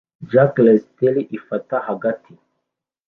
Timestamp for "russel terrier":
0.57-1.27